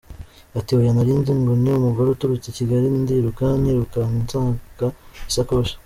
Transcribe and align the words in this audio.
Ati 0.57 0.71
:”Oya, 0.77 0.91
narinzi 0.95 1.31
ngo 1.39 1.51
ni 1.61 1.69
umugore 1.79 2.07
uturutse 2.09 2.47
I 2.49 2.55
Kigali 2.57 2.87
ndiruka 3.03 3.45
nirukanka 3.61 4.17
nsaka 4.51 4.87
isakoshi. 5.29 5.75